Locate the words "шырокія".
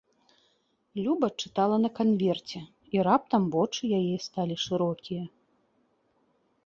4.67-5.23